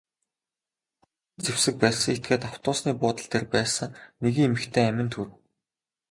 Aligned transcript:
Хүйтэн 0.03 1.41
зэвсэг 1.45 1.75
барьсан 1.81 2.11
этгээд 2.15 2.47
автобусны 2.49 2.91
буудал 3.01 3.27
дээр 3.31 3.45
байсан 3.55 3.89
нэгэн 4.21 4.45
эмэгтэйн 4.47 4.89
аминд 4.89 5.13
хүрэв. 5.15 5.33